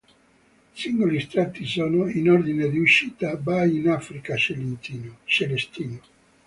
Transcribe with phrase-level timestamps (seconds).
[0.73, 6.01] Singoli estratti sono, in ordine di uscita, "Vai in Africa, Celestino!